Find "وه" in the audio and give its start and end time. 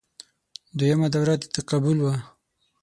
2.01-2.15